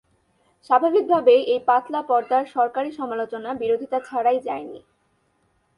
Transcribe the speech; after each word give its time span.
স্বাভাবিকভাবেই, 0.69 1.41
এই 1.53 1.61
পাতলা 1.67 2.01
পর্দার 2.09 2.43
সরকারী 2.55 2.89
সমালোচনা 2.99 3.49
বিরোধিতা 3.53 3.97
ছাড়াই 4.07 4.39
যায়নি। 4.47 4.79